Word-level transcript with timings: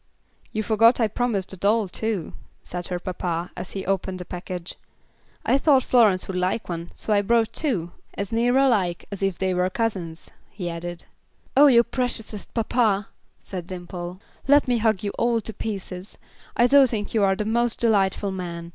"You 0.51 0.63
forgot 0.63 0.99
I 0.99 1.07
promised 1.07 1.53
a 1.53 1.57
doll, 1.57 1.87
too," 1.87 2.33
said 2.63 2.87
her 2.87 2.97
papa, 2.97 3.51
as 3.55 3.73
he 3.73 3.85
opened 3.85 4.19
a 4.19 4.25
package. 4.25 4.73
"I 5.45 5.59
thought 5.59 5.83
Florence 5.83 6.27
would 6.27 6.37
like 6.37 6.67
one, 6.67 6.89
so 6.95 7.13
I 7.13 7.21
brought 7.21 7.53
two, 7.53 7.91
as 8.15 8.31
near 8.31 8.57
alike 8.57 9.05
as 9.11 9.21
if 9.21 9.37
they 9.37 9.53
were 9.53 9.69
cousins," 9.69 10.31
he 10.49 10.71
added. 10.71 11.03
"Oh! 11.55 11.67
you 11.67 11.83
preciousest 11.83 12.51
papa," 12.55 13.09
said 13.41 13.67
Dimple; 13.67 14.19
"let 14.47 14.67
me 14.67 14.79
hug 14.79 15.03
you 15.03 15.11
all 15.19 15.39
to 15.39 15.53
pieces. 15.53 16.17
I 16.57 16.65
do 16.65 16.87
think 16.87 17.13
you 17.13 17.21
are 17.23 17.35
the 17.35 17.45
most 17.45 17.77
delightful 17.79 18.31
man. 18.31 18.69